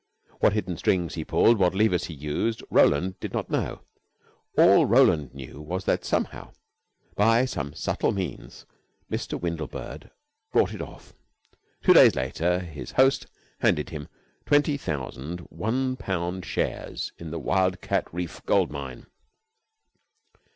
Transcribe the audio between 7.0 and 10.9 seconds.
by some subtle means, Mr. Windlebird brought it